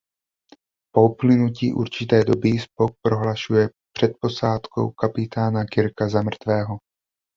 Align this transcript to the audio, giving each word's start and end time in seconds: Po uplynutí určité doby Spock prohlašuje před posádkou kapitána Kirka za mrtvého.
Po 0.93 1.09
uplynutí 1.09 1.73
určité 1.73 2.23
doby 2.23 2.59
Spock 2.59 2.95
prohlašuje 3.01 3.69
před 3.95 4.11
posádkou 4.21 4.89
kapitána 4.91 5.65
Kirka 5.65 6.09
za 6.09 6.21
mrtvého. 6.21 6.77